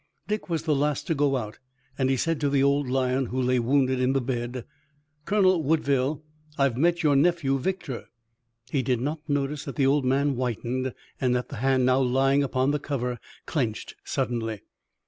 [0.27, 1.59] Dick was the last to go out,
[1.95, 4.65] and he said to the old lion who lay wounded in the bed:
[5.25, 6.23] "Colonel Woodville,
[6.57, 8.05] I've met your nephew, Victor."
[8.71, 12.41] He did not notice that the old man whitened and that the hand now lying
[12.41, 14.61] upon the cover clenched suddenly.